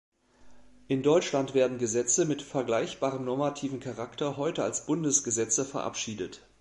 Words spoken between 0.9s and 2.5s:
Deutschland werden Gesetze mit